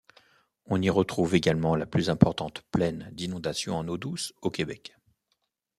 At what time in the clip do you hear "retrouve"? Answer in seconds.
0.89-1.35